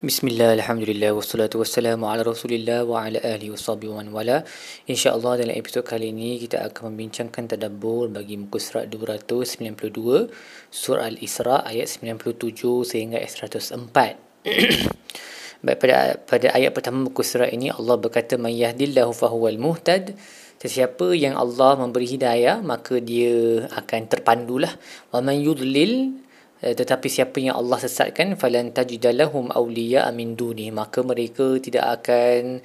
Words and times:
Bismillah, 0.00 0.56
Alhamdulillah, 0.56 1.12
wassalatu 1.12 1.60
wassalamu 1.60 2.08
ala 2.08 2.24
rasulillah 2.24 2.88
wa 2.88 3.04
ala 3.04 3.20
ahli 3.20 3.52
wa 3.52 3.60
sahbihi 3.60 3.92
wa 3.92 4.00
wala. 4.16 4.48
InsyaAllah 4.88 5.44
dalam 5.44 5.52
episod 5.52 5.84
kali 5.84 6.08
ini 6.08 6.40
kita 6.40 6.56
akan 6.72 6.96
membincangkan 6.96 7.52
tadabbur 7.52 8.08
bagi 8.08 8.40
muka 8.40 8.56
surat 8.56 8.88
292 8.88 10.32
Surah 10.72 11.04
Al-Isra 11.04 11.68
ayat 11.68 12.00
97 12.00 12.32
sehingga 12.88 13.20
ayat 13.20 13.44
104 13.44 13.76
Baik, 15.68 15.76
pada, 15.76 16.16
pada 16.16 16.48
ayat 16.56 16.72
pertama 16.72 17.04
muka 17.04 17.20
surat 17.20 17.52
ini 17.52 17.68
Allah 17.68 18.00
berkata 18.00 18.40
Man 18.40 18.56
yahdillahu 18.56 19.12
fahuwal 19.12 19.60
muhtad 19.60 20.16
Sesiapa 20.64 21.12
yang 21.12 21.36
Allah 21.36 21.76
memberi 21.76 22.08
hidayah 22.08 22.64
maka 22.64 23.04
dia 23.04 23.68
akan 23.68 24.08
terpandulah. 24.08 24.72
Wa 25.12 25.20
man 25.20 25.36
yudlil 25.40 26.24
tetapi 26.60 27.08
siapa 27.08 27.40
yang 27.40 27.56
Allah 27.56 27.80
sesatkan 27.80 28.36
falan 28.36 28.76
tajidalahum 28.76 29.48
awliya 29.48 30.04
min 30.12 30.36
duni. 30.36 30.68
Maka 30.68 31.00
mereka 31.00 31.56
tidak 31.56 32.04
akan 32.04 32.60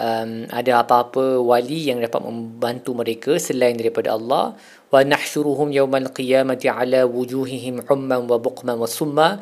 um, 0.00 0.30
ada 0.48 0.80
apa-apa 0.80 1.36
wali 1.44 1.92
yang 1.92 2.00
dapat 2.00 2.24
membantu 2.24 2.96
mereka 2.96 3.36
selain 3.36 3.76
daripada 3.76 4.16
Allah. 4.16 4.56
Wa 4.88 5.04
nahsyuruhum 5.04 5.68
yawmal 5.68 6.16
qiyamati 6.16 6.72
ala 6.72 7.04
wujuhihim 7.04 7.84
umman 7.84 8.24
wa 8.24 8.40
buqman 8.40 8.80
wa 8.80 8.88
summa. 8.88 9.36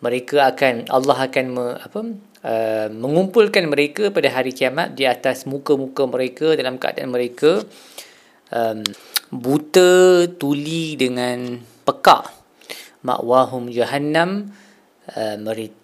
Mereka 0.00 0.48
akan 0.54 0.88
Allah 0.88 1.18
akan 1.28 1.46
me, 1.52 1.64
apa 1.74 2.00
uh, 2.46 2.88
mengumpulkan 2.88 3.68
mereka 3.68 4.08
pada 4.14 4.30
hari 4.32 4.56
kiamat 4.56 4.96
di 4.96 5.04
atas 5.04 5.44
muka-muka 5.44 6.06
mereka 6.08 6.54
dalam 6.54 6.78
keadaan 6.78 7.10
mereka 7.10 7.66
um, 8.54 8.80
buta 9.28 10.24
tuli 10.38 10.94
dengan 10.94 11.58
pekak 11.82 12.37
ma'wahum 13.08 13.72
jahannam 13.72 14.52
uh, 15.16 15.36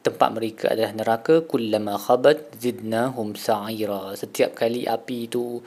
tempat 0.05 0.29
mereka 0.37 0.77
adalah 0.77 0.93
neraka 0.93 1.49
kullama 1.49 1.97
khabat 1.97 2.61
zidnahum 2.61 3.33
sa'ira. 3.33 4.13
Setiap 4.13 4.53
kali 4.53 4.85
api 4.85 5.17
itu 5.33 5.65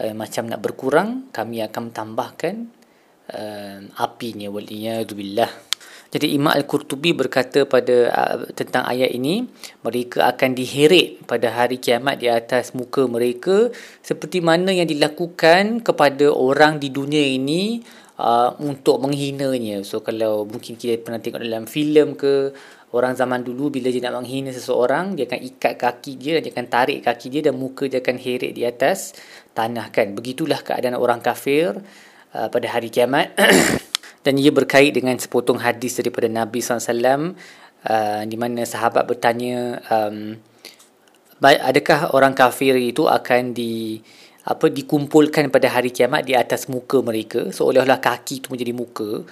uh, 0.00 0.12
macam 0.12 0.52
nak 0.52 0.60
berkurang 0.60 1.32
kami 1.32 1.64
akan 1.64 1.84
tambahkan 1.96 2.68
uh, 3.32 3.80
apinya. 3.96 4.52
Waliyadzubillah. 4.52 5.72
Jadi 6.10 6.34
Imam 6.34 6.50
Al-Qurtubi 6.50 7.14
berkata 7.14 7.62
pada 7.70 8.10
uh, 8.10 8.50
tentang 8.50 8.82
ayat 8.82 9.14
ini 9.14 9.46
mereka 9.86 10.26
akan 10.26 10.58
diheret 10.58 11.22
pada 11.22 11.54
hari 11.54 11.78
kiamat 11.78 12.18
di 12.18 12.26
atas 12.26 12.74
muka 12.74 13.06
mereka 13.06 13.70
seperti 14.02 14.42
mana 14.42 14.74
yang 14.74 14.90
dilakukan 14.90 15.86
kepada 15.86 16.34
orang 16.34 16.82
di 16.82 16.90
dunia 16.90 17.22
ini 17.22 17.78
uh, 18.20 18.50
untuk 18.60 19.00
menghinanya. 19.00 19.80
So 19.80 20.04
kalau 20.04 20.44
mungkin 20.44 20.76
kita 20.76 21.00
pernah 21.00 21.18
tengok 21.18 21.40
dalam 21.40 21.64
filem 21.64 22.12
ke 22.14 22.52
orang 22.92 23.16
zaman 23.16 23.40
dulu 23.40 23.72
bila 23.72 23.88
dia 23.88 24.02
nak 24.04 24.20
menghina 24.20 24.50
seseorang 24.52 25.14
dia 25.14 25.24
akan 25.24 25.40
ikat 25.40 25.74
kaki 25.78 26.12
dia 26.18 26.38
dan 26.38 26.42
dia 26.44 26.52
akan 26.52 26.66
tarik 26.68 26.98
kaki 27.06 27.26
dia 27.30 27.40
dan 27.48 27.54
muka 27.56 27.86
dia 27.88 28.02
akan 28.02 28.16
heret 28.20 28.52
di 28.52 28.62
atas 28.68 29.16
tanah 29.56 29.88
kan. 29.88 30.12
Begitulah 30.12 30.60
keadaan 30.60 31.00
orang 31.00 31.24
kafir 31.24 31.80
uh, 32.36 32.48
pada 32.52 32.66
hari 32.68 32.92
kiamat. 32.92 33.32
dan 34.24 34.36
ia 34.36 34.52
berkait 34.52 34.92
dengan 34.92 35.16
sepotong 35.16 35.56
hadis 35.64 35.96
daripada 35.96 36.28
Nabi 36.28 36.60
SAW 36.60 37.32
uh, 37.88 38.22
di 38.28 38.36
mana 38.36 38.68
sahabat 38.68 39.08
bertanya 39.08 39.80
um, 39.88 40.36
adakah 41.40 42.12
orang 42.12 42.36
kafir 42.36 42.76
itu 42.76 43.08
akan 43.08 43.56
di 43.56 44.04
apa 44.50 44.66
dikumpulkan 44.66 45.46
pada 45.54 45.70
hari 45.70 45.94
kiamat 45.94 46.26
di 46.26 46.34
atas 46.34 46.66
muka 46.66 46.98
mereka. 47.06 47.54
Seolah-olah 47.54 48.02
kaki 48.02 48.42
itu 48.42 48.50
menjadi 48.50 48.74
muka. 48.74 49.22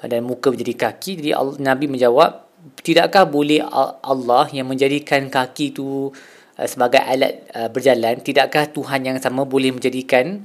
Uh, 0.00 0.06
dan 0.08 0.24
muka 0.24 0.48
menjadi 0.48 0.88
kaki. 0.88 1.20
Jadi 1.20 1.30
Nabi 1.60 1.84
menjawab 1.92 2.48
tidakkah 2.80 3.28
boleh 3.28 3.60
Allah 4.00 4.48
yang 4.56 4.64
menjadikan 4.64 5.28
kaki 5.28 5.76
itu 5.76 6.08
uh, 6.56 6.68
sebagai 6.68 7.04
alat 7.04 7.44
uh, 7.52 7.68
berjalan? 7.68 8.24
Tidakkah 8.24 8.72
Tuhan 8.72 9.04
yang 9.04 9.20
sama 9.20 9.44
boleh 9.44 9.76
menjadikan 9.76 10.40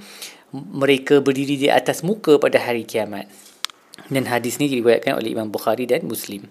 mereka 0.52 1.23
berdiri 1.23 1.56
di 1.56 1.67
atas 1.72 2.03
muka 2.03 2.35
pada 2.35 2.59
hari 2.59 2.84
kiamat? 2.84 3.31
Dan 4.12 4.28
hadis 4.28 4.59
ini 4.59 4.68
diriwayatkan 4.79 5.16
oleh 5.16 5.31
Imam 5.31 5.47
Bukhari 5.47 5.88
dan 5.88 6.03
Muslim 6.03 6.47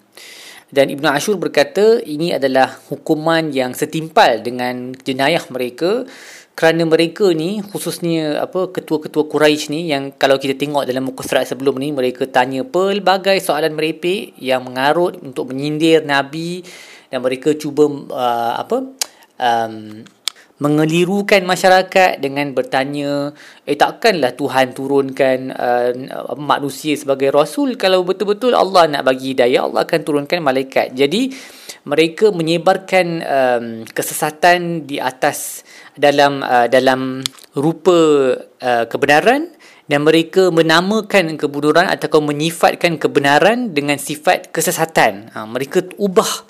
dan 0.68 0.92
Ibn 0.92 1.16
Ashur 1.16 1.40
berkata 1.40 1.96
ini 2.04 2.36
adalah 2.36 2.76
hukuman 2.92 3.48
yang 3.56 3.72
setimpal 3.72 4.44
dengan 4.44 4.92
jenayah 4.92 5.40
mereka. 5.48 6.04
Kerana 6.58 6.82
mereka 6.84 7.30
ni 7.30 7.62
khususnya 7.62 8.42
apa 8.42 8.74
ketua-ketua 8.74 9.30
Quraisy 9.30 9.70
ni 9.70 9.80
yang 9.94 10.10
kalau 10.10 10.42
kita 10.42 10.58
tengok 10.58 10.90
dalam 10.90 11.06
muka 11.06 11.22
surat 11.22 11.46
sebelum 11.46 11.78
ni 11.78 11.94
mereka 11.94 12.26
tanya 12.26 12.66
pelbagai 12.66 13.38
soalan 13.38 13.78
merepek 13.78 14.34
yang 14.42 14.66
mengarut 14.66 15.16
untuk 15.22 15.54
menyindir 15.54 16.02
nabi. 16.04 16.66
Dan 17.08 17.24
mereka 17.24 17.56
cuba 17.56 17.88
uh, 17.88 18.60
apa 18.60 18.84
um, 19.40 20.04
mengelirukan 20.58 21.46
masyarakat 21.46 22.18
dengan 22.18 22.50
bertanya 22.50 23.30
eh 23.62 23.78
takkanlah 23.78 24.34
Tuhan 24.34 24.74
turunkan 24.74 25.38
uh, 25.54 26.34
manusia 26.34 26.98
sebagai 26.98 27.30
rasul? 27.30 27.78
Kalau 27.78 28.02
betul-betul 28.02 28.58
Allah 28.58 28.90
nak 28.90 29.06
bagi 29.06 29.34
hidayah 29.34 29.70
Allah 29.70 29.86
akan 29.86 30.00
turunkan 30.02 30.42
malaikat. 30.42 30.98
Jadi 30.98 31.30
mereka 31.86 32.34
menyebarkan 32.34 33.06
um, 33.22 33.66
kesesatan 33.86 34.84
di 34.84 34.98
atas 34.98 35.62
dalam 35.94 36.42
uh, 36.42 36.66
dalam 36.66 37.22
rupa 37.54 37.98
uh, 38.38 38.84
kebenaran 38.90 39.54
dan 39.88 40.04
mereka 40.04 40.52
menamakan 40.52 41.40
kebodohan 41.40 41.88
atau 41.88 42.20
menyifatkan 42.20 43.00
kebenaran 43.00 43.72
dengan 43.72 43.96
sifat 43.96 44.52
kesesatan. 44.52 45.32
Ha, 45.32 45.48
mereka 45.48 45.80
ubah 45.96 46.44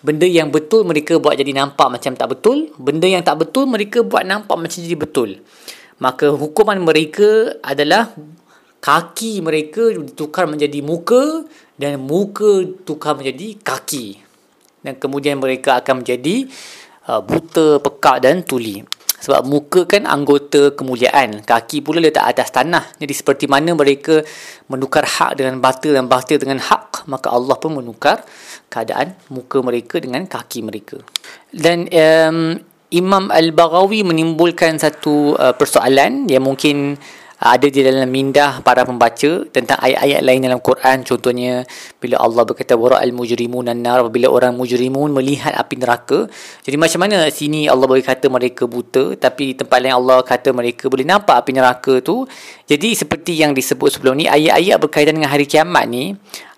benda 0.00 0.24
yang 0.24 0.48
betul 0.48 0.88
mereka 0.88 1.20
buat 1.20 1.36
jadi 1.36 1.52
nampak 1.52 1.88
macam 1.92 2.12
tak 2.16 2.28
betul 2.32 2.72
benda 2.80 3.04
yang 3.04 3.20
tak 3.20 3.40
betul 3.40 3.68
mereka 3.68 4.00
buat 4.00 4.24
nampak 4.24 4.56
macam 4.56 4.78
jadi 4.80 4.96
betul. 4.96 5.30
Maka 6.00 6.32
hukuman 6.32 6.80
mereka 6.80 7.60
adalah 7.60 8.08
kaki 8.80 9.44
mereka 9.44 9.92
ditukar 9.92 10.48
menjadi 10.48 10.80
muka 10.80 11.44
dan 11.76 12.00
muka 12.00 12.64
tukar 12.88 13.20
menjadi 13.20 13.60
kaki. 13.60 14.16
Dan 14.80 14.96
kemudian 14.96 15.36
mereka 15.36 15.76
akan 15.84 16.00
menjadi 16.00 16.48
uh, 17.04 17.20
buta, 17.20 17.84
pekak 17.84 18.24
dan 18.24 18.40
tuli 18.40 18.80
sebab 19.20 19.44
muka 19.44 19.84
kan 19.84 20.08
anggota 20.08 20.72
kemuliaan. 20.72 21.44
Kaki 21.44 21.84
pula 21.84 22.00
letak 22.00 22.24
atas 22.24 22.48
tanah. 22.50 22.96
Jadi 22.96 23.12
seperti 23.12 23.44
mana 23.46 23.76
mereka 23.76 24.24
menukar 24.72 25.04
hak 25.04 25.36
dengan 25.36 25.60
batil 25.60 25.92
dan 25.94 26.08
batil 26.08 26.40
dengan 26.40 26.58
hak 26.58 27.04
maka 27.06 27.32
Allah 27.32 27.56
pun 27.56 27.76
menukar 27.76 28.24
keadaan 28.72 29.16
muka 29.28 29.60
mereka 29.60 30.00
dengan 30.00 30.24
kaki 30.24 30.64
mereka. 30.64 30.98
Dan 31.52 31.86
um, 31.90 32.58
Imam 32.90 33.30
Al-Baghawi 33.30 34.02
menimbulkan 34.02 34.74
satu 34.80 35.38
uh, 35.38 35.54
persoalan 35.54 36.26
yang 36.26 36.42
mungkin 36.42 36.98
ada 37.40 37.72
di 37.72 37.80
dalam 37.80 38.04
mindah 38.12 38.60
para 38.60 38.84
pembaca 38.84 39.48
tentang 39.48 39.80
ayat-ayat 39.80 40.20
lain 40.20 40.44
dalam 40.44 40.60
Quran. 40.60 41.00
Contohnya 41.08 41.64
bila 41.96 42.20
Allah 42.20 42.44
berkata 42.44 42.76
wara 42.76 43.00
al 43.00 43.16
mujrimun 43.16 43.64
an-nar 43.72 44.04
bila 44.12 44.28
orang 44.28 44.52
mujrimun 44.60 45.08
melihat 45.08 45.56
api 45.56 45.80
neraka. 45.80 46.28
Jadi 46.60 46.76
macam 46.76 47.00
mana 47.08 47.24
sini 47.32 47.64
Allah 47.64 47.88
boleh 47.88 48.04
kata 48.04 48.28
mereka 48.28 48.68
buta 48.68 49.16
tapi 49.16 49.56
tempat 49.56 49.80
lain 49.80 49.96
Allah 49.96 50.20
kata 50.20 50.52
mereka 50.52 50.92
boleh 50.92 51.08
nampak 51.08 51.40
api 51.40 51.56
neraka 51.56 52.04
tu? 52.04 52.28
Jadi 52.68 52.92
seperti 52.92 53.40
yang 53.40 53.56
disebut 53.56 53.88
sebelum 53.88 54.20
ni 54.20 54.28
ayat-ayat 54.28 54.76
berkaitan 54.76 55.16
dengan 55.16 55.32
hari 55.32 55.48
kiamat 55.48 55.88
ni 55.88 56.12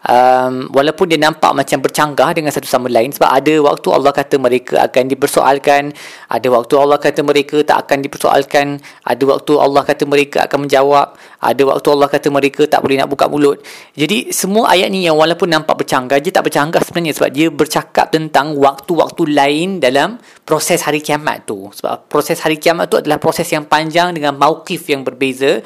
um, 0.08 0.70
walaupun 0.74 1.10
dia 1.10 1.18
nampak 1.20 1.52
macam 1.54 1.78
bercanggah 1.82 2.30
dengan 2.34 2.50
satu 2.50 2.66
sama 2.66 2.90
lain 2.90 3.14
sebab 3.14 3.30
ada 3.30 3.54
waktu 3.62 3.88
Allah 3.92 4.12
kata 4.14 4.36
mereka 4.38 4.74
akan 4.86 5.04
dipersoalkan 5.10 5.82
ada 6.30 6.46
waktu 6.50 6.74
Allah 6.78 6.98
kata 6.98 7.20
mereka 7.22 7.56
tak 7.62 7.86
akan 7.86 7.98
dipersoalkan 8.02 8.66
ada 9.06 9.22
waktu 9.26 9.52
Allah 9.58 9.82
kata 9.86 10.04
mereka 10.08 10.46
akan 10.46 10.66
menjawab 10.66 11.06
ada 11.42 11.62
waktu 11.66 11.88
Allah 11.90 12.06
kata 12.06 12.28
mereka 12.30 12.62
tak 12.70 12.86
boleh 12.86 13.02
nak 13.02 13.10
buka 13.10 13.26
mulut. 13.26 13.58
Jadi 13.98 14.30
semua 14.30 14.70
ayat 14.70 14.94
ni 14.94 15.02
yang 15.02 15.18
walaupun 15.18 15.50
nampak 15.50 15.82
bercanggah 15.82 16.22
dia 16.22 16.30
tak 16.30 16.46
bercanggah 16.46 16.78
sebenarnya 16.86 17.18
sebab 17.18 17.30
dia 17.34 17.50
bercakap 17.50 18.14
tentang 18.14 18.54
waktu-waktu 18.54 19.22
lain 19.26 19.82
dalam 19.82 20.22
proses 20.46 20.86
hari 20.86 21.02
kiamat 21.02 21.42
tu. 21.42 21.66
Sebab 21.74 22.06
proses 22.06 22.38
hari 22.38 22.62
kiamat 22.62 22.86
tu 22.86 22.94
adalah 22.94 23.18
proses 23.18 23.50
yang 23.50 23.66
panjang 23.66 24.14
dengan 24.14 24.38
mauqif 24.38 24.86
yang 24.86 25.02
berbeza 25.02 25.58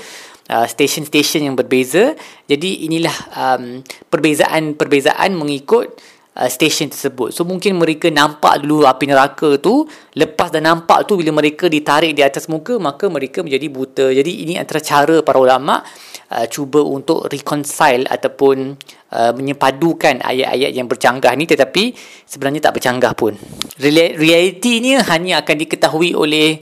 uh, 0.50 0.66
stesen-stesen 0.66 1.46
yang 1.46 1.56
berbeza. 1.58 2.14
Jadi 2.46 2.86
inilah 2.86 3.16
um, 3.34 3.82
perbezaan-perbezaan 4.10 5.34
mengikut 5.34 5.98
uh, 6.36 6.48
stesen 6.48 6.92
tersebut. 6.92 7.32
So 7.32 7.42
mungkin 7.48 7.80
mereka 7.80 8.12
nampak 8.12 8.62
dulu 8.62 8.84
api 8.84 9.04
neraka 9.08 9.56
tu, 9.58 9.88
lepas 10.14 10.52
dah 10.52 10.62
nampak 10.62 11.08
tu 11.08 11.18
bila 11.18 11.32
mereka 11.34 11.66
ditarik 11.66 12.12
di 12.14 12.22
atas 12.22 12.46
muka, 12.46 12.76
maka 12.76 13.08
mereka 13.08 13.40
menjadi 13.40 13.66
buta. 13.72 14.06
Jadi 14.12 14.46
ini 14.46 14.54
antara 14.60 14.78
cara 14.84 15.24
para 15.24 15.38
ulama 15.40 15.82
uh, 16.30 16.46
cuba 16.46 16.84
untuk 16.84 17.26
reconcile 17.32 18.06
ataupun 18.06 18.76
uh, 19.12 19.32
menyepadukan 19.34 20.22
ayat-ayat 20.22 20.70
yang 20.76 20.86
bercanggah 20.86 21.32
ni 21.34 21.48
tetapi 21.48 21.96
sebenarnya 22.28 22.70
tak 22.70 22.78
bercanggah 22.78 23.12
pun. 23.16 23.34
Realiti 23.80 24.78
ni 24.84 24.96
hanya 24.96 25.42
akan 25.42 25.56
diketahui 25.56 26.12
oleh 26.16 26.60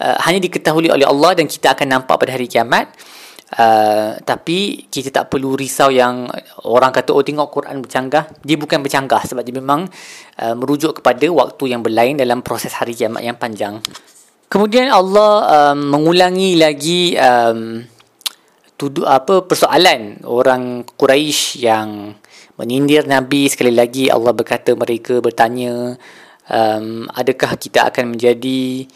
uh, 0.00 0.16
hanya 0.28 0.40
diketahui 0.40 0.90
oleh 0.90 1.06
Allah 1.06 1.38
dan 1.38 1.46
kita 1.48 1.74
akan 1.74 2.00
nampak 2.00 2.16
pada 2.20 2.34
hari 2.34 2.48
kiamat 2.48 2.92
Uh, 3.54 4.18
tapi 4.26 4.90
kita 4.90 5.14
tak 5.14 5.30
perlu 5.30 5.54
risau 5.54 5.86
yang 5.86 6.26
orang 6.66 6.90
kata 6.90 7.14
oh 7.14 7.22
tengok 7.22 7.54
Quran 7.54 7.78
bercanggah. 7.86 8.26
Dia 8.42 8.58
bukan 8.58 8.82
bercanggah 8.82 9.22
sebab 9.30 9.46
dia 9.46 9.54
memang 9.54 9.86
uh, 10.42 10.54
merujuk 10.58 10.98
kepada 10.98 11.22
waktu 11.30 11.70
yang 11.70 11.78
berlain 11.78 12.18
dalam 12.18 12.42
proses 12.42 12.74
hari 12.74 12.98
kiamat 12.98 13.22
yang 13.22 13.38
panjang. 13.38 13.78
Kemudian 14.50 14.90
Allah 14.90 15.70
um, 15.70 15.86
mengulangi 15.86 16.58
lagi 16.58 17.14
um, 17.14 17.82
tuduh 18.74 19.06
apa 19.06 19.46
persoalan 19.46 20.26
orang 20.26 20.82
Quraisy 20.98 21.62
yang 21.62 22.14
menyindir 22.58 23.06
Nabi. 23.06 23.46
Sekali 23.46 23.70
lagi 23.70 24.10
Allah 24.10 24.34
berkata 24.34 24.74
mereka 24.74 25.22
bertanya 25.22 25.94
um, 26.50 27.06
adakah 27.14 27.54
kita 27.54 27.86
akan 27.90 28.18
menjadi 28.18 28.86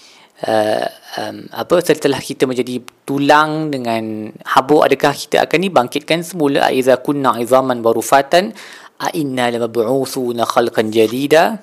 um, 0.45 1.37
apa 1.51 1.75
setelah 1.83 2.23
kita 2.23 2.47
menjadi 2.47 2.79
tulang 3.03 3.75
dengan 3.75 4.31
habuk 4.47 4.87
adakah 4.87 5.17
kita 5.17 5.43
akan 5.49 5.59
dibangkitkan 5.67 6.23
semula 6.23 6.71
aiza 6.71 6.99
kunna 7.03 7.39
izaman 7.43 7.83
barufatan? 7.83 8.55
A 8.99 9.15
inna 9.15 9.47
lamab'uthuna 9.55 10.43
khalqan 10.43 10.91
jadida 10.91 11.63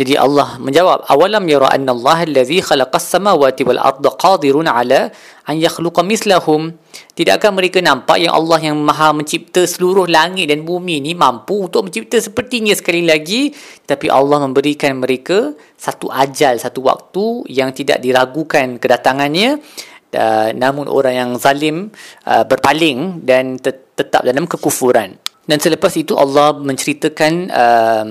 jadi 0.00 0.16
Allah 0.16 0.56
menjawab 0.56 1.04
awalam 1.12 1.44
yara 1.44 1.68
anna 1.76 1.92
Allah 1.92 2.24
allazi 2.24 2.64
khalaqas 2.64 3.04
samawati 3.12 3.68
wal 3.68 3.76
arda 3.76 4.08
qadirun 4.16 4.64
ala 4.64 5.12
an 5.44 5.60
yakhluqa 5.60 6.00
mislahum? 6.00 6.72
Tidakkah 7.12 7.52
mereka 7.52 7.84
nampak 7.84 8.16
yang 8.16 8.32
Allah 8.32 8.64
yang 8.64 8.80
maha 8.80 9.12
mencipta 9.12 9.60
seluruh 9.68 10.08
langit 10.08 10.48
dan 10.48 10.64
bumi 10.64 11.04
ni 11.04 11.12
mampu 11.12 11.68
untuk 11.68 11.92
mencipta 11.92 12.16
sepertinya 12.16 12.72
sekali 12.72 13.04
lagi 13.04 13.52
tapi 13.84 14.08
Allah 14.08 14.40
memberikan 14.40 14.96
mereka 14.96 15.52
satu 15.76 16.08
ajal 16.08 16.56
satu 16.56 16.80
waktu 16.80 17.52
yang 17.52 17.76
tidak 17.76 18.00
diragukan 18.00 18.80
kedatangannya. 18.80 19.60
Uh, 20.10 20.50
namun 20.58 20.90
orang 20.90 21.14
yang 21.14 21.30
zalim 21.38 21.92
uh, 22.26 22.42
berpaling 22.42 23.20
dan 23.22 23.60
tetap 23.60 24.24
dalam 24.24 24.48
kekufuran. 24.48 25.20
Dan 25.44 25.62
selepas 25.62 25.92
itu 25.94 26.18
Allah 26.18 26.50
menceritakan 26.56 27.32
um, 27.46 28.08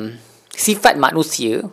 sifat 0.53 0.95
manusia 0.95 1.65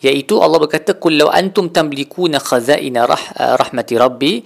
iaitu 0.00 0.40
Allah 0.40 0.58
berkata 0.60 0.96
kullu 0.96 1.28
antum 1.28 1.68
tamlikuna 1.68 2.40
khazaina 2.40 3.04
rah, 3.04 3.24
uh, 3.36 3.54
rahmati 3.60 3.94
rabbi 4.00 4.40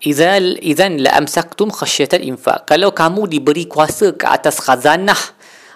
idzal 0.00 0.56
idzan 0.62 1.02
la 1.04 1.18
amsaktum 1.20 1.68
khasyatal 1.68 2.24
infaq. 2.24 2.64
Kalau 2.70 2.94
kamu 2.94 3.28
diberi 3.28 3.68
kuasa 3.68 4.16
ke 4.16 4.24
atas 4.24 4.62
khazanah 4.64 5.18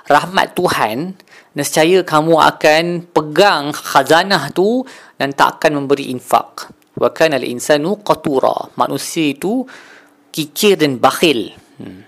rahmat 0.09 0.57
Tuhan 0.57 1.13
nescaya 1.55 2.03
kamu 2.03 2.35
akan 2.41 2.85
pegang 3.13 3.71
khazanah 3.75 4.51
tu 4.55 4.83
dan 5.21 5.31
tak 5.37 5.61
akan 5.61 5.85
memberi 5.85 6.11
infak 6.11 6.73
wa 6.97 7.09
kana 7.11 7.37
al 7.37 7.47
insanu 7.47 8.01
qatura. 8.01 8.73
Manusia 8.79 9.35
itu 9.35 9.67
kikir 10.35 10.81
dan 10.81 10.99
bakhil. 10.99 11.55
Hmm. 11.79 12.07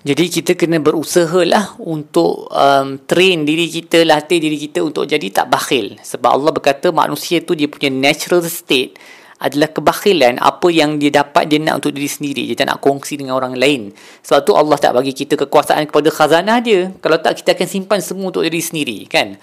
Jadi 0.00 0.32
kita 0.32 0.56
kena 0.56 0.80
berusaha 0.80 1.44
lah 1.44 1.76
untuk 1.76 2.48
um, 2.48 2.96
train 3.04 3.44
diri 3.44 3.68
kita, 3.68 4.00
latih 4.08 4.40
diri 4.40 4.56
kita 4.56 4.80
untuk 4.80 5.04
jadi 5.04 5.28
tak 5.28 5.52
bakhil. 5.52 6.00
Sebab 6.00 6.40
Allah 6.40 6.56
berkata 6.56 6.88
manusia 6.88 7.44
tu 7.44 7.52
dia 7.52 7.68
punya 7.68 7.92
natural 7.92 8.40
state 8.48 8.96
adalah 9.44 9.68
kebakhilan. 9.68 10.40
Apa 10.40 10.72
yang 10.72 10.96
dia 10.96 11.12
dapat 11.12 11.52
dia 11.52 11.60
nak 11.60 11.84
untuk 11.84 11.92
diri 11.92 12.08
sendiri. 12.08 12.48
Dia 12.48 12.64
tak 12.64 12.72
nak 12.72 12.80
kongsi 12.80 13.20
dengan 13.20 13.36
orang 13.36 13.52
lain. 13.52 13.92
Sebab 14.24 14.40
tu 14.40 14.56
Allah 14.56 14.80
tak 14.80 14.96
bagi 14.96 15.12
kita 15.12 15.36
kekuasaan 15.36 15.84
kepada 15.92 16.08
khazanah 16.08 16.64
dia. 16.64 16.96
Kalau 17.04 17.20
tak 17.20 17.44
kita 17.44 17.52
akan 17.52 17.68
simpan 17.68 18.00
semua 18.00 18.32
untuk 18.32 18.40
diri 18.40 18.60
sendiri 18.64 19.04
kan. 19.04 19.36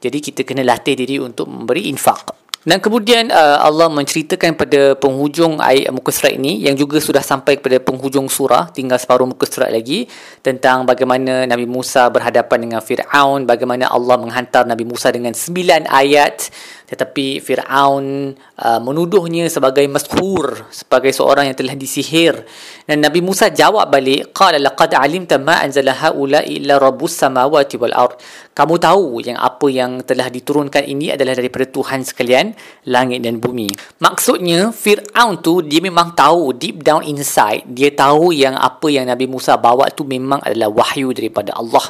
Jadi 0.00 0.24
kita 0.24 0.40
kena 0.40 0.64
latih 0.64 0.96
diri 0.96 1.20
untuk 1.20 1.52
memberi 1.52 1.84
infak. 1.92 2.47
Dan 2.68 2.84
kemudian 2.84 3.32
uh, 3.32 3.64
Allah 3.64 3.88
menceritakan 3.88 4.52
pada 4.52 4.92
penghujung 5.00 5.56
ayat 5.56 5.88
muka 5.88 6.12
surat 6.12 6.36
ini 6.36 6.60
yang 6.60 6.76
juga 6.76 7.00
sudah 7.00 7.24
sampai 7.24 7.56
kepada 7.56 7.80
penghujung 7.80 8.28
surah 8.28 8.68
tinggal 8.76 9.00
separuh 9.00 9.24
muka 9.24 9.48
surat 9.48 9.72
lagi 9.72 10.04
tentang 10.44 10.84
bagaimana 10.84 11.48
Nabi 11.48 11.64
Musa 11.64 12.12
berhadapan 12.12 12.68
dengan 12.68 12.84
Fir'aun 12.84 13.48
bagaimana 13.48 13.88
Allah 13.88 14.20
menghantar 14.20 14.68
Nabi 14.68 14.84
Musa 14.84 15.08
dengan 15.08 15.32
sembilan 15.32 15.88
ayat. 15.88 16.52
Tetapi 16.88 17.40
Fir'aun 17.40 18.36
uh, 18.36 18.80
menuduhnya 18.80 19.48
sebagai 19.48 19.84
mashur 19.88 20.68
sebagai 20.68 21.12
seorang 21.12 21.48
yang 21.48 21.56
telah 21.56 21.72
disihir. 21.72 22.36
Dan 22.84 23.00
Nabi 23.00 23.24
Musa 23.24 23.48
jawab 23.48 23.88
balik 23.88 24.36
qala 24.36 24.60
laqad 24.60 24.92
alimta 24.92 25.40
ma 25.40 25.64
anzala 25.64 25.96
haula 25.96 26.44
illa 26.44 26.76
rabbus 26.76 27.16
samawati 27.16 27.80
wal 27.80 27.96
ard. 27.96 28.16
Kamu 28.52 28.76
tahu 28.76 29.24
yang 29.24 29.40
apa 29.40 29.68
yang 29.72 30.00
telah 30.04 30.28
diturunkan 30.32 30.84
ini 30.84 31.12
adalah 31.12 31.36
daripada 31.36 31.68
Tuhan 31.68 32.04
sekalian 32.04 32.57
langit 32.88 33.24
dan 33.24 33.42
bumi. 33.42 33.68
Maksudnya 34.00 34.70
Fir'aun 34.74 35.40
tu 35.42 35.60
dia 35.64 35.82
memang 35.82 36.12
tahu 36.12 36.56
deep 36.56 36.86
down 36.86 37.04
inside 37.04 37.66
dia 37.68 37.92
tahu 37.92 38.32
yang 38.32 38.56
apa 38.56 38.86
yang 38.88 39.08
Nabi 39.08 39.28
Musa 39.28 39.56
bawa 39.60 39.90
tu 39.92 40.08
memang 40.08 40.42
adalah 40.42 40.70
wahyu 40.72 41.12
daripada 41.12 41.54
Allah. 41.56 41.84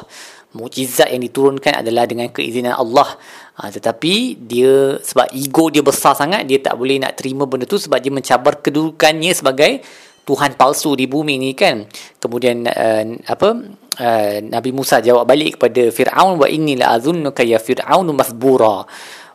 Mukjizat 0.49 1.13
yang 1.13 1.21
diturunkan 1.21 1.85
adalah 1.85 2.09
dengan 2.09 2.33
keizinan 2.33 2.73
Allah. 2.73 3.05
Ha, 3.61 3.69
tetapi 3.69 4.39
dia 4.49 4.97
sebab 4.97 5.29
ego 5.35 5.69
dia 5.69 5.85
besar 5.85 6.17
sangat 6.17 6.49
dia 6.49 6.57
tak 6.57 6.73
boleh 6.73 6.97
nak 6.97 7.13
terima 7.21 7.45
benda 7.45 7.69
tu 7.69 7.77
sebab 7.77 8.01
dia 8.01 8.09
mencabar 8.09 8.57
kedudukannya 8.57 9.29
sebagai 9.35 9.85
Tuhan 10.29 10.53
palsu 10.57 10.93
di 10.93 11.09
bumi 11.09 11.41
ni 11.41 11.57
kan? 11.57 11.89
Kemudian 12.21 12.69
uh, 12.69 13.03
apa 13.25 13.49
uh, 13.97 14.35
Nabi 14.45 14.69
Musa 14.69 15.01
jawab 15.01 15.25
balik 15.25 15.57
kepada 15.57 15.89
Fir'aun 15.89 16.37
wa 16.37 16.45
inni 16.45 16.77
la 16.77 16.93
azunnuka 16.93 17.41
ya 17.41 17.57
Fir'aun 17.57 18.05
masbura 18.13 18.85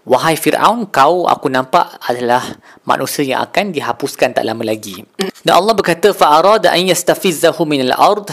wahai 0.04 0.36
Fir'aun 0.36 0.88
kau 0.88 1.28
aku 1.28 1.48
nampak 1.48 2.00
adalah 2.04 2.44
manusia 2.84 3.24
yang 3.24 3.40
akan 3.44 3.72
dihapuskan 3.72 4.36
tak 4.36 4.44
lama 4.44 4.64
lagi. 4.64 5.04
Dan 5.42 5.52
Allah 5.56 5.74
berkata 5.76 6.12
arada 6.12 6.72
an 6.72 6.84
yastafizzahu 6.84 7.64
min 7.68 7.88
al-ard 7.90 8.28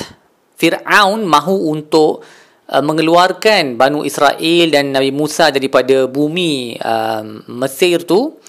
Fir'aun 0.56 1.26
mahu 1.26 1.72
untuk 1.72 2.24
Uh, 2.72 2.80
mengeluarkan 2.80 3.76
Banu 3.76 4.08
Israel 4.08 4.72
dan 4.72 4.96
Nabi 4.96 5.12
Musa 5.12 5.52
daripada 5.52 6.08
bumi 6.08 6.80
uh, 6.80 7.20
Mesir 7.52 8.08
tu. 8.08 8.40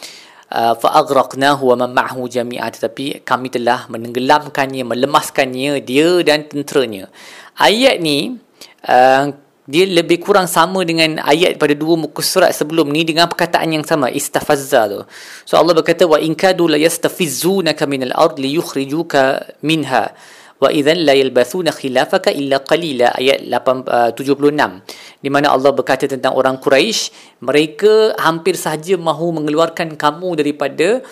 Wa 0.46 1.74
man 1.74 1.90
ma'ahu 1.90 2.30
jami'a. 2.30 2.70
Tetapi 2.70 3.26
kami 3.26 3.50
telah 3.50 3.90
menenggelamkannya 3.90 4.86
melemaskannya 4.86 5.82
dia 5.82 6.22
dan 6.22 6.46
tenteranya. 6.46 7.10
Ayat 7.58 7.98
ni 7.98 8.38
uh, 8.86 9.34
dia 9.62 9.87
lebih 9.87 10.19
kurang 10.19 10.50
sama 10.50 10.82
dengan 10.82 11.23
ayat 11.23 11.55
pada 11.55 11.70
dua 11.79 11.94
muka 11.94 12.19
surat 12.19 12.50
sebelum 12.50 12.91
ni 12.91 13.06
dengan 13.06 13.31
perkataan 13.31 13.70
yang 13.79 13.87
sama 13.87 14.11
istafazza 14.11 14.91
tu. 14.91 15.06
So 15.47 15.55
Allah 15.55 15.70
berkata 15.79 16.03
wa 16.03 16.19
in 16.19 16.35
kadu 16.35 16.67
la 16.67 16.75
yastafizunaka 16.82 17.87
minal 17.87 18.11
ard 18.19 18.43
liyukhrijuka 18.43 19.55
minha. 19.62 20.11
Wa 20.59 20.70
idzan 20.70 21.06
la 21.06 21.14
yalbathuna 21.14 21.70
khilafaka 21.70 22.35
illa 22.35 22.59
qalila. 22.59 23.14
Ayat 23.14 23.47
8, 23.47 23.87
uh, 23.87 24.11
76 24.14 25.23
di 25.23 25.31
mana 25.31 25.55
Allah 25.55 25.70
berkata 25.70 26.11
tentang 26.11 26.35
orang 26.35 26.58
Quraisy 26.58 27.15
mereka 27.47 28.19
hampir 28.19 28.58
sahaja 28.58 28.99
mahu 28.99 29.43
mengeluarkan 29.43 29.94
kamu 29.94 30.43
daripada 30.43 31.06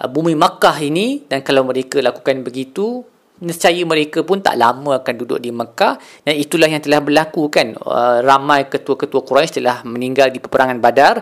uh, 0.00 0.08
bumi 0.12 0.36
Makkah 0.36 0.76
ini. 0.84 1.24
Dan 1.24 1.40
kalau 1.40 1.64
mereka 1.64 2.04
lakukan 2.04 2.44
begitu 2.44 3.13
nescaya 3.44 3.84
mereka 3.84 4.24
pun 4.24 4.40
tak 4.40 4.56
lama 4.56 4.98
akan 4.98 5.14
duduk 5.14 5.38
di 5.38 5.52
Mekah 5.52 6.00
dan 6.24 6.34
itulah 6.34 6.66
yang 6.66 6.80
telah 6.80 7.04
berlaku 7.04 7.52
kan? 7.52 7.76
Uh, 7.78 8.24
ramai 8.24 8.66
ketua-ketua 8.66 9.20
Quraisy 9.22 9.60
telah 9.60 9.84
meninggal 9.84 10.32
di 10.32 10.40
peperangan 10.40 10.80
Badar. 10.80 11.20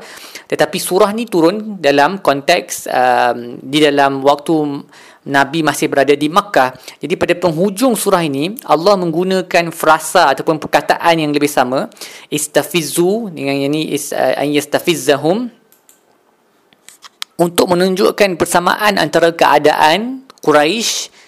Tetapi 0.48 0.78
surah 0.78 1.10
ni 1.12 1.26
turun 1.26 1.82
dalam 1.82 2.22
konteks 2.22 2.86
um, 2.88 3.58
di 3.60 3.78
dalam 3.82 4.22
waktu 4.22 4.54
Nabi 5.22 5.62
masih 5.62 5.86
berada 5.86 6.14
di 6.18 6.26
Mekah. 6.26 6.74
Jadi 6.98 7.14
pada 7.14 7.34
penghujung 7.38 7.94
surah 7.94 8.26
ini 8.26 8.58
Allah 8.66 8.98
menggunakan 8.98 9.70
frasa 9.70 10.34
ataupun 10.34 10.58
perkataan 10.58 11.14
yang 11.14 11.30
lebih 11.30 11.46
sama 11.46 11.86
istafizu 12.26 13.30
dengan 13.30 13.54
yang 13.54 13.70
ni 13.70 13.94
is 13.94 14.10
uh, 14.10 14.42
yastafizzahum 14.42 15.46
untuk 17.38 17.66
menunjukkan 17.70 18.34
persamaan 18.34 18.98
antara 18.98 19.30
keadaan 19.30 20.26
Quraisy 20.42 21.21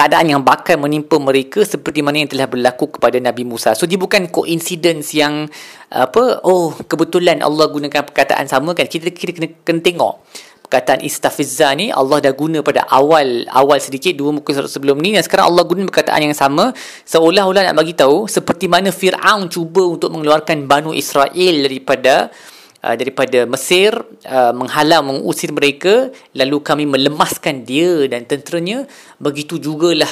keadaan 0.00 0.32
yang 0.32 0.40
bakal 0.40 0.80
menimpa 0.80 1.20
mereka 1.20 1.60
seperti 1.60 2.00
mana 2.00 2.24
yang 2.24 2.30
telah 2.32 2.48
berlaku 2.48 2.88
kepada 2.96 3.20
Nabi 3.20 3.44
Musa. 3.44 3.76
So 3.76 3.84
dia 3.84 4.00
bukan 4.00 4.32
coincidence 4.32 5.12
yang 5.12 5.44
apa 5.92 6.40
oh 6.40 6.72
kebetulan 6.72 7.44
Allah 7.44 7.68
gunakan 7.68 8.08
perkataan 8.08 8.48
sama 8.48 8.72
kan. 8.72 8.88
Kita 8.88 9.12
kita 9.12 9.36
kena, 9.36 9.52
kena 9.60 9.84
tengok. 9.84 10.24
Perkataan 10.64 11.04
istafizza 11.04 11.68
ni 11.76 11.92
Allah 11.92 12.24
dah 12.24 12.32
guna 12.32 12.64
pada 12.64 12.88
awal 12.88 13.44
awal 13.52 13.76
sedikit 13.76 14.16
dua 14.16 14.32
muka 14.32 14.56
surat 14.56 14.72
sebelum 14.72 14.96
ni. 15.04 15.12
Dan 15.12 15.20
sekarang 15.20 15.52
Allah 15.52 15.68
guna 15.68 15.84
perkataan 15.84 16.32
yang 16.32 16.32
sama. 16.32 16.72
Seolah-olah 17.04 17.68
nak 17.68 17.76
bagi 17.76 17.92
tahu 17.92 18.24
seperti 18.24 18.72
mana 18.72 18.88
Firaun 18.96 19.52
cuba 19.52 19.84
untuk 19.84 20.16
mengeluarkan 20.16 20.64
Banu 20.64 20.96
Israel 20.96 21.54
daripada 21.68 22.32
uh, 22.32 22.59
daripada 22.80 23.44
Mesir 23.44 23.92
uh, 24.24 24.52
menghalang 24.56 25.04
mengusir 25.04 25.52
mereka 25.52 26.08
lalu 26.32 26.64
kami 26.64 26.84
melemaskan 26.88 27.68
dia 27.68 28.08
dan 28.08 28.24
tenteranya. 28.24 28.88
Begitu 29.20 29.60
jugalah 29.60 30.08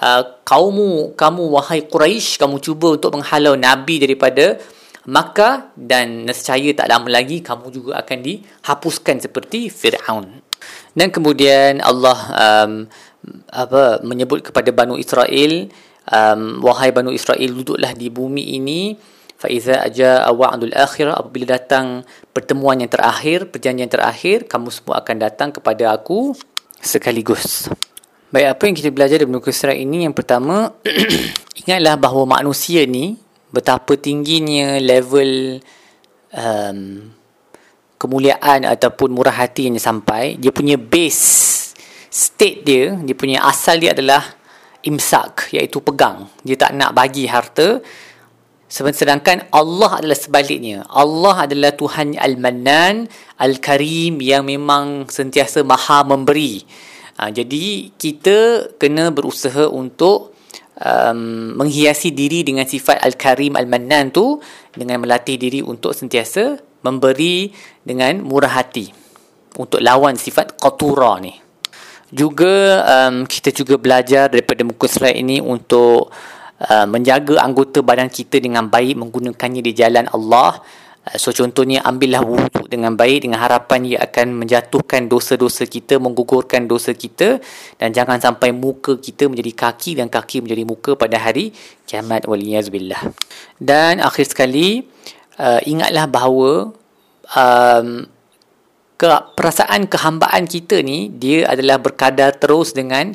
uh, 0.00 0.22
kaummu 0.44 1.12
kamu 1.12 1.42
wahai 1.52 1.84
Quraisy 1.84 2.40
kamu 2.40 2.56
cuba 2.64 2.96
untuk 2.96 3.12
menghalau 3.12 3.54
nabi 3.54 4.00
daripada 4.00 4.56
Makkah 5.08 5.72
dan 5.72 6.28
nescaya 6.28 6.68
tak 6.76 6.92
lama 6.92 7.08
lagi 7.08 7.40
kamu 7.40 7.72
juga 7.72 7.96
akan 8.04 8.18
dihapuskan 8.20 9.16
seperti 9.24 9.72
Firaun. 9.72 10.44
Dan 10.92 11.08
kemudian 11.08 11.80
Allah 11.80 12.18
um, 12.28 12.72
apa 13.48 14.04
menyebut 14.04 14.44
kepada 14.44 14.68
Banu 14.68 15.00
Israel 15.00 15.72
um, 16.12 16.60
wahai 16.60 16.92
Banu 16.92 17.08
Israel 17.08 17.56
duduklah 17.56 17.96
di 17.96 18.12
bumi 18.12 18.60
ini 18.60 18.96
faiza 19.38 19.78
aja 19.86 20.26
wa'dul 20.34 20.74
akhirah 20.74 21.14
apabila 21.14 21.54
datang 21.54 22.02
pertemuan 22.34 22.82
yang 22.82 22.90
terakhir 22.90 23.46
perjanjian 23.46 23.86
terakhir 23.86 24.50
kamu 24.50 24.74
semua 24.74 24.98
akan 24.98 25.16
datang 25.22 25.54
kepada 25.54 25.94
aku 25.94 26.34
sekaligus. 26.82 27.70
Baik 28.28 28.58
apa 28.58 28.62
yang 28.68 28.76
kita 28.76 28.90
belajar 28.92 29.16
dari 29.22 29.30
buku 29.30 29.54
surat 29.54 29.78
ini? 29.78 30.04
Yang 30.04 30.20
pertama 30.20 30.74
ingatlah 31.64 31.94
bahawa 31.96 32.42
manusia 32.42 32.84
ni 32.84 33.16
betapa 33.48 33.96
tingginya 33.96 34.76
level 34.82 35.62
um, 36.34 37.08
kemuliaan 37.96 38.68
ataupun 38.68 39.16
murah 39.16 39.32
hati 39.32 39.70
yang 39.70 39.80
dia 39.80 39.86
sampai 39.86 40.36
dia 40.36 40.52
punya 40.52 40.76
base 40.76 41.72
state 42.12 42.68
dia 42.68 42.94
dia 43.00 43.16
punya 43.16 43.40
asal 43.48 43.80
dia 43.80 43.96
adalah 43.96 44.20
imsak 44.82 45.54
iaitu 45.54 45.78
pegang. 45.78 46.26
Dia 46.42 46.58
tak 46.58 46.74
nak 46.74 46.92
bagi 46.92 47.24
harta 47.30 47.80
sedangkan 48.68 49.48
Allah 49.48 49.96
adalah 49.96 50.18
sebaliknya. 50.18 50.84
Allah 50.92 51.48
adalah 51.48 51.72
Tuhan 51.72 52.20
Al-Mannan 52.20 53.08
Al-Karim 53.40 54.20
yang 54.20 54.44
memang 54.44 55.08
sentiasa 55.08 55.64
maha 55.64 56.04
memberi. 56.04 56.68
Ha, 57.16 57.32
jadi 57.32 57.90
kita 57.96 58.70
kena 58.76 59.10
berusaha 59.10 59.66
untuk 59.66 60.36
um, 60.78 61.56
menghiasi 61.58 62.12
diri 62.14 62.44
dengan 62.44 62.68
sifat 62.68 63.02
Al-Karim 63.02 63.56
Al-Mannan 63.56 64.12
tu 64.14 64.38
dengan 64.76 65.02
melatih 65.02 65.40
diri 65.40 65.64
untuk 65.64 65.96
sentiasa 65.96 66.60
memberi 66.84 67.50
dengan 67.82 68.22
murah 68.22 68.62
hati 68.62 68.92
untuk 69.58 69.82
lawan 69.82 70.14
sifat 70.14 70.54
qatura 70.60 71.18
ni. 71.18 71.34
Juga 72.08 72.84
um, 72.84 73.28
kita 73.28 73.52
juga 73.52 73.76
belajar 73.76 74.32
daripada 74.32 74.64
muka 74.64 74.88
surat 74.88 75.12
ini 75.12 75.42
untuk 75.44 76.08
uh, 76.66 76.86
menjaga 76.90 77.38
anggota 77.42 77.80
badan 77.84 78.10
kita 78.10 78.42
dengan 78.42 78.66
baik 78.66 78.98
menggunakannya 78.98 79.62
di 79.62 79.72
jalan 79.74 80.10
Allah. 80.10 80.58
Uh, 81.06 81.16
so 81.16 81.30
contohnya 81.30 81.82
ambillah 81.86 82.22
wuduk 82.26 82.66
dengan 82.66 82.98
baik 82.98 83.26
dengan 83.26 83.38
harapan 83.38 83.86
ia 83.86 83.98
akan 84.02 84.44
menjatuhkan 84.44 85.06
dosa-dosa 85.06 85.64
kita, 85.64 86.02
menggugurkan 86.02 86.66
dosa 86.66 86.90
kita 86.94 87.38
dan 87.78 87.94
jangan 87.94 88.18
sampai 88.18 88.50
muka 88.50 88.98
kita 88.98 89.30
menjadi 89.30 89.52
kaki 89.54 90.02
dan 90.02 90.10
kaki 90.10 90.42
menjadi 90.42 90.62
muka 90.66 90.98
pada 90.98 91.16
hari 91.22 91.54
kiamat 91.86 92.26
waliyazbillah. 92.26 93.14
Dan 93.62 94.02
akhir 94.02 94.34
sekali 94.34 94.82
uh, 95.38 95.62
ingatlah 95.64 96.06
bahawa 96.10 96.74
um, 97.34 97.88
ke 98.98 99.06
perasaan 99.38 99.86
kehambaan 99.86 100.50
kita 100.50 100.82
ni 100.82 101.06
dia 101.06 101.46
adalah 101.46 101.78
berkadar 101.78 102.34
terus 102.34 102.74
dengan 102.74 103.14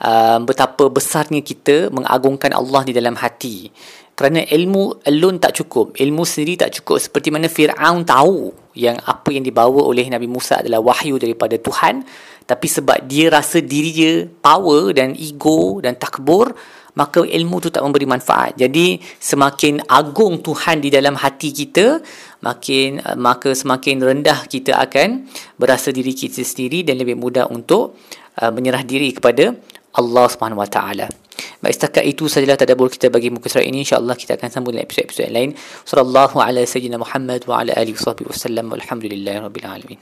uh, 0.00 0.38
betapa 0.42 0.90
besarnya 0.90 1.44
kita 1.44 1.92
mengagungkan 1.94 2.50
Allah 2.56 2.82
di 2.82 2.92
dalam 2.96 3.14
hati. 3.14 3.70
Kerana 4.14 4.46
ilmu 4.46 5.02
alone 5.10 5.42
tak 5.42 5.58
cukup. 5.58 5.98
Ilmu 5.98 6.22
sendiri 6.22 6.54
tak 6.54 6.70
cukup. 6.80 7.02
Seperti 7.02 7.34
mana 7.34 7.50
Fir'aun 7.50 8.06
tahu 8.06 8.54
yang 8.78 8.94
apa 9.02 9.34
yang 9.34 9.42
dibawa 9.42 9.82
oleh 9.82 10.06
Nabi 10.06 10.30
Musa 10.30 10.62
adalah 10.62 10.78
wahyu 10.78 11.18
daripada 11.18 11.58
Tuhan. 11.58 12.06
Tapi 12.46 12.66
sebab 12.70 13.10
dia 13.10 13.26
rasa 13.34 13.58
diri 13.58 13.90
dia 13.90 14.12
power 14.26 14.94
dan 14.94 15.18
ego 15.18 15.82
dan 15.82 15.98
takbur 15.98 16.54
maka 16.94 17.26
ilmu 17.26 17.58
tu 17.58 17.68
tak 17.74 17.82
memberi 17.82 18.06
manfaat. 18.06 18.54
Jadi 18.54 18.98
semakin 19.18 19.82
agung 19.90 20.40
Tuhan 20.40 20.78
di 20.78 20.94
dalam 20.94 21.18
hati 21.18 21.50
kita, 21.50 21.98
makin 22.46 23.02
maka 23.18 23.50
semakin 23.52 23.98
rendah 23.98 24.46
kita 24.46 24.78
akan 24.78 25.26
berasa 25.58 25.90
diri 25.90 26.14
kita 26.14 26.46
sendiri 26.46 26.86
dan 26.86 27.02
lebih 27.02 27.18
mudah 27.18 27.50
untuk 27.50 27.98
uh, 28.38 28.50
menyerah 28.54 28.86
diri 28.86 29.10
kepada 29.10 29.58
Allah 29.94 30.26
Subhanahu 30.26 30.62
Wa 30.62 30.68
Taala. 30.68 31.06
Baik 31.62 31.74
setakat 31.80 32.04
itu 32.04 32.28
sajalah 32.28 32.60
tadabbur 32.60 32.92
kita 32.92 33.08
bagi 33.08 33.32
muka 33.32 33.48
surat 33.48 33.64
ini 33.64 33.82
insya-Allah 33.86 34.14
kita 34.20 34.36
akan 34.36 34.48
sambung 34.52 34.76
dalam 34.76 34.84
episod-episod 34.84 35.32
lain. 35.32 35.56
Sallallahu 35.88 36.36
alaihi 36.36 36.68
wasallam 36.68 37.00
Muhammad 37.00 37.40
wa 37.48 37.64
ala 37.64 37.72
alihi 37.72 37.96
wasallam 37.96 38.68
walhamdulillahirabbil 38.68 39.66
alamin. 39.66 39.98